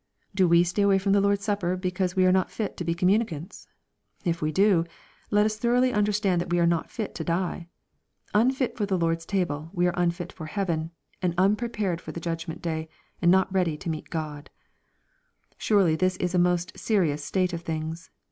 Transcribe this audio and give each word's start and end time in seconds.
—Do 0.35 0.47
we 0.47 0.63
stay 0.63 0.81
away 0.81 0.97
from 0.97 1.11
the 1.11 1.21
Lord's 1.21 1.43
Supper 1.43 1.77
be 1.77 1.91
cause 1.91 2.15
we 2.15 2.25
are 2.25 2.31
not 2.31 2.49
fit 2.49 2.75
to 2.77 2.83
be 2.83 2.95
communicants? 2.95 3.67
If 4.25 4.41
we 4.41 4.51
do, 4.51 4.83
let 5.29 5.45
us 5.45 5.57
thoroughly 5.57 5.93
understand 5.93 6.41
that 6.41 6.49
we 6.49 6.57
are 6.57 6.65
not 6.65 6.89
fit 6.89 7.13
to 7.13 7.23
die. 7.23 7.67
Unfit 8.33 8.75
for 8.75 8.87
the 8.87 8.97
Lord's 8.97 9.27
table, 9.27 9.69
we 9.73 9.85
are 9.85 9.93
unfit 9.95 10.33
for 10.33 10.47
heaven, 10.47 10.89
and 11.21 11.35
unprepared 11.37 12.01
for 12.01 12.11
the 12.13 12.19
judgment 12.19 12.63
day, 12.63 12.89
and 13.21 13.29
not 13.29 13.53
ready 13.53 13.77
to 13.77 13.89
meet 13.91 14.07
13 14.11 14.19
od 14.19 14.33
1 14.37 14.43
Surely 15.59 15.95
this 15.95 16.15
is 16.17 16.33
a 16.33 16.39
most 16.39 16.79
serious 16.79 17.23
state 17.23 17.53
of 17.53 17.61
things. 17.61 18.09